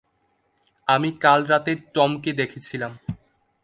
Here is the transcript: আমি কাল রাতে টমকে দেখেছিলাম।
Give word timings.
আমি 0.87 1.09
কাল 1.23 1.39
রাতে 1.45 1.71
টমকে 1.93 2.31
দেখেছিলাম। 2.33 2.91